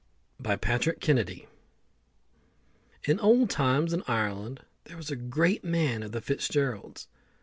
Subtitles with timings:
[0.39, 1.47] BY PATRICK KENNEDY.
[3.03, 7.07] In old times in Ireland there was a great man of the Fitzgeralds.